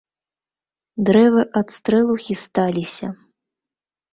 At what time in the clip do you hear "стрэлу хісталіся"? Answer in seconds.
1.75-3.07